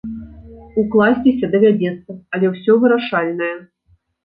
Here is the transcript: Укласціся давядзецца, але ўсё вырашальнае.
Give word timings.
Укласціся 0.83 1.51
давядзецца, 1.53 2.11
але 2.33 2.51
ўсё 2.55 2.81
вырашальнае. 2.87 3.55